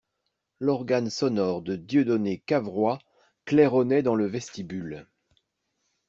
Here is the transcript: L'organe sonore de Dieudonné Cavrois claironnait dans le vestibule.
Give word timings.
L'organe 0.59 1.11
sonore 1.11 1.61
de 1.61 1.75
Dieudonné 1.75 2.39
Cavrois 2.39 2.97
claironnait 3.45 4.01
dans 4.01 4.15
le 4.15 4.25
vestibule. 4.25 5.05